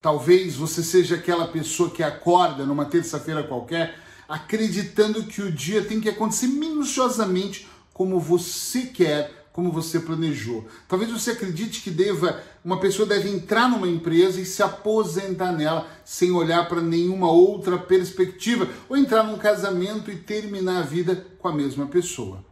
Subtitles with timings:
[0.00, 6.00] Talvez você seja aquela pessoa que acorda numa terça-feira qualquer acreditando que o dia tem
[6.00, 10.68] que acontecer minuciosamente como você quer, como você planejou.
[10.86, 15.88] Talvez você acredite que deva, uma pessoa deve entrar numa empresa e se aposentar nela
[16.04, 21.48] sem olhar para nenhuma outra perspectiva, ou entrar num casamento e terminar a vida com
[21.48, 22.44] a mesma pessoa.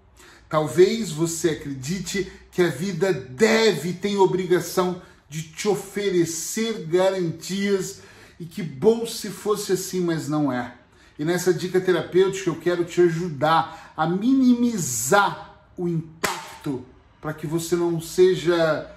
[0.49, 8.01] Talvez você acredite que a vida deve, tem obrigação de te oferecer garantias
[8.39, 10.75] e que bom se fosse assim, mas não é.
[11.19, 16.85] E nessa dica terapêutica eu quero te ajudar a minimizar o impacto
[17.21, 18.91] para que você não seja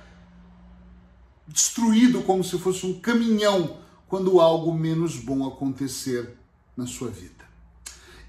[1.48, 3.78] destruído como se fosse um caminhão
[4.08, 6.36] quando algo menos bom acontecer
[6.76, 7.40] na sua vida.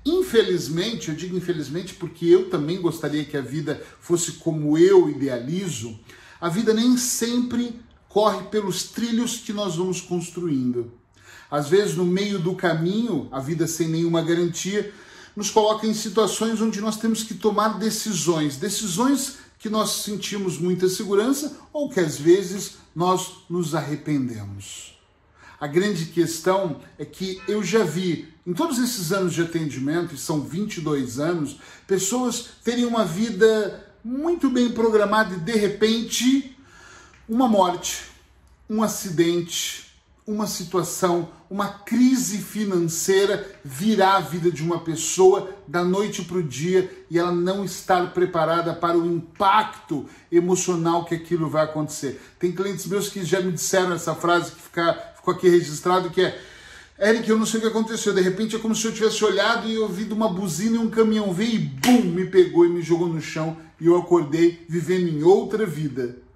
[0.05, 5.98] Infelizmente, eu digo infelizmente porque eu também gostaria que a vida fosse como eu idealizo,
[6.41, 7.79] a vida nem sempre
[8.10, 10.92] corre pelos trilhos que nós vamos construindo.
[11.48, 14.93] Às vezes, no meio do caminho, a vida sem nenhuma garantia,
[15.35, 20.88] nos coloca em situações onde nós temos que tomar decisões, decisões que nós sentimos muita
[20.88, 24.98] segurança ou que às vezes nós nos arrependemos.
[25.60, 30.18] A grande questão é que eu já vi, em todos esses anos de atendimento, e
[30.18, 36.57] são 22 anos, pessoas terem uma vida muito bem programada e de repente
[37.30, 38.06] uma morte,
[38.68, 39.86] um acidente,
[40.26, 46.42] uma situação, uma crise financeira virar a vida de uma pessoa da noite para o
[46.42, 52.20] dia e ela não estar preparada para o impacto emocional que aquilo vai acontecer.
[52.36, 56.23] Tem clientes meus que já me disseram essa frase que fica, ficou aqui registrado que
[56.23, 56.42] é
[57.01, 58.12] Eric, eu não sei o que aconteceu.
[58.12, 61.32] De repente é como se eu tivesse olhado e ouvido uma buzina e um caminhão
[61.32, 65.22] veio e bum, me pegou e me jogou no chão e eu acordei vivendo em
[65.22, 66.28] outra vida.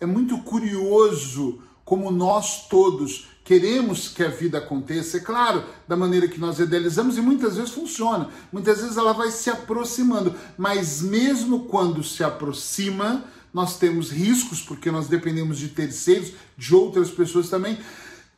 [0.00, 6.28] É muito curioso como nós todos queremos que a vida aconteça, é claro, da maneira
[6.28, 8.28] que nós idealizamos e muitas vezes funciona.
[8.52, 14.90] Muitas vezes ela vai se aproximando, mas mesmo quando se aproxima, nós temos riscos, porque
[14.90, 17.78] nós dependemos de terceiros, de outras pessoas também,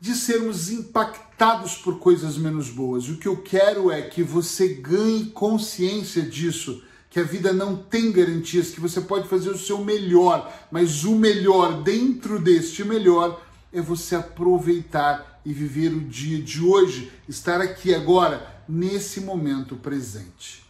[0.00, 3.08] de sermos impactados por coisas menos boas.
[3.08, 8.12] O que eu quero é que você ganhe consciência disso que a vida não tem
[8.12, 13.80] garantias, que você pode fazer o seu melhor, mas o melhor dentro deste melhor é
[13.80, 20.64] você aproveitar e viver o dia de hoje, estar aqui agora, nesse momento presente.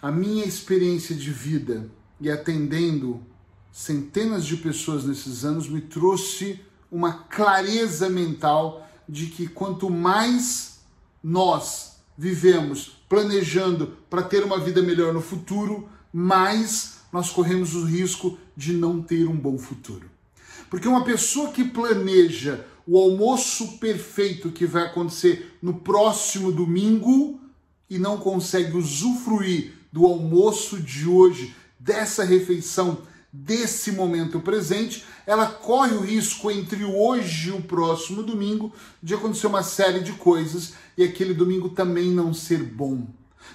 [0.00, 1.86] A minha experiência de vida
[2.18, 3.20] e atendendo
[3.70, 6.58] centenas de pessoas nesses anos me trouxe
[6.90, 10.80] uma clareza mental de que quanto mais
[11.22, 18.38] nós vivemos planejando para ter uma vida melhor no futuro, mais nós corremos o risco
[18.56, 20.08] de não ter um bom futuro.
[20.70, 27.40] Porque uma pessoa que planeja o almoço perfeito que vai acontecer no próximo domingo
[27.90, 32.98] e não consegue usufruir do almoço de hoje, dessa refeição,
[33.32, 39.46] desse momento presente, ela corre o risco entre hoje e o próximo domingo de acontecer
[39.46, 43.06] uma série de coisas e aquele domingo também não ser bom.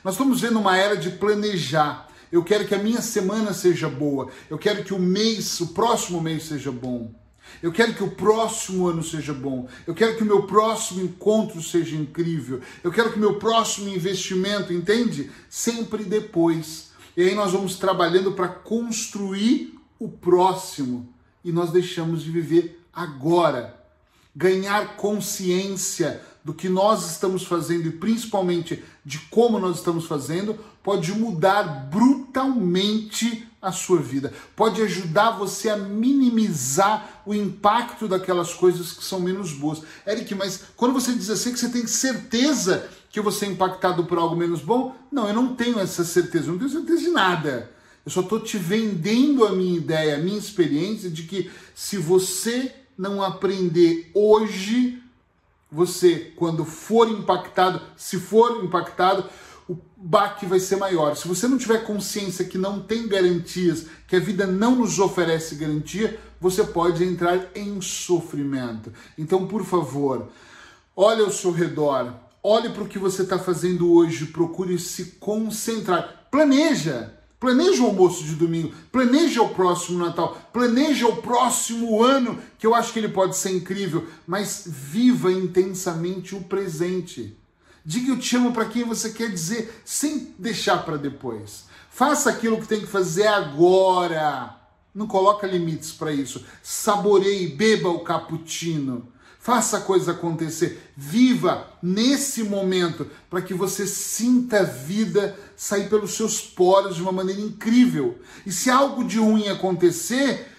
[0.03, 2.07] Nós estamos vendo uma era de planejar.
[2.31, 4.29] Eu quero que a minha semana seja boa.
[4.49, 7.13] Eu quero que o mês, o próximo mês seja bom.
[7.61, 9.67] Eu quero que o próximo ano seja bom.
[9.85, 12.61] Eu quero que o meu próximo encontro seja incrível.
[12.83, 15.31] Eu quero que o meu próximo investimento, entende?
[15.49, 16.91] Sempre depois.
[17.15, 21.07] E aí nós vamos trabalhando para construir o próximo.
[21.43, 23.79] E nós deixamos de viver agora.
[24.35, 31.11] Ganhar consciência do que nós estamos fazendo e principalmente de como nós estamos fazendo pode
[31.11, 34.31] mudar brutalmente a sua vida.
[34.55, 39.81] Pode ajudar você a minimizar o impacto daquelas coisas que são menos boas.
[40.05, 44.17] Eric, mas quando você diz assim que você tem certeza que você é impactado por
[44.17, 47.71] algo menos bom, não, eu não tenho essa certeza, eu não tenho certeza de nada.
[48.05, 52.75] Eu só estou te vendendo a minha ideia, a minha experiência de que se você
[52.97, 55.01] não aprender hoje,
[55.71, 59.29] você, quando for impactado, se for impactado,
[59.69, 61.15] o baque vai ser maior.
[61.15, 65.55] Se você não tiver consciência que não tem garantias, que a vida não nos oferece
[65.55, 68.91] garantia, você pode entrar em sofrimento.
[69.17, 70.27] Então, por favor,
[70.93, 76.27] olhe ao seu redor, olhe para o que você está fazendo hoje, procure se concentrar.
[76.29, 77.13] Planeja!
[77.39, 82.73] Planeja o almoço de domingo, planeja o próximo Natal, planeja o próximo ano, que eu
[82.73, 87.37] acho que ele pode ser incrível, mas viva intensamente o presente.
[87.85, 91.65] Diga eu te amo para quem você quer dizer, sem deixar para depois.
[91.91, 94.55] Faça aquilo que tem que fazer agora.
[94.93, 96.43] Não coloca limites para isso.
[96.63, 99.07] Saboreie, beba o cappuccino.
[99.45, 100.91] Faça a coisa acontecer.
[100.97, 107.11] Viva nesse momento para que você sinta a vida sair pelos seus poros de uma
[107.11, 108.17] maneira incrível.
[108.43, 110.51] E se algo de ruim acontecer,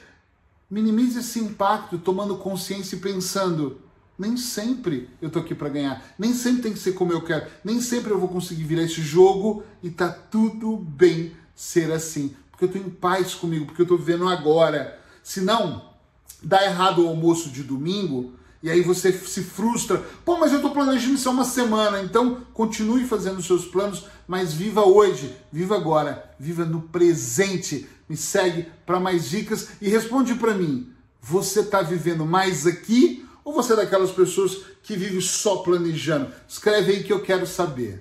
[0.70, 3.80] minimize esse impacto, tomando consciência e pensando:
[4.16, 7.44] nem sempre eu tô aqui para ganhar, nem sempre tem que ser como eu quero,
[7.64, 12.66] nem sempre eu vou conseguir virar esse jogo e tá tudo bem ser assim, porque
[12.66, 14.96] eu tô em paz comigo, porque eu tô vivendo agora.
[15.24, 15.90] Se não,
[16.40, 20.04] dá errado o almoço de domingo, e aí você se frustra.
[20.24, 22.00] Pô, mas eu estou planejando isso há uma semana.
[22.02, 27.88] Então, continue fazendo os seus planos, mas viva hoje, viva agora, viva no presente.
[28.08, 30.92] Me segue para mais dicas e responde para mim.
[31.20, 36.32] Você está vivendo mais aqui ou você é daquelas pessoas que vive só planejando?
[36.48, 38.00] Escreve aí que eu quero saber.